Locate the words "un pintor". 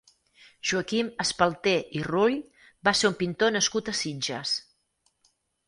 3.13-3.55